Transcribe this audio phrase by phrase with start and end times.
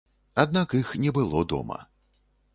[0.43, 1.79] Аднак іх не было дома.